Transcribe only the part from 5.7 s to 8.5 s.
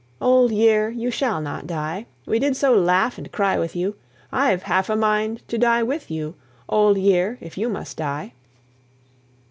with you, Old year, if you must die.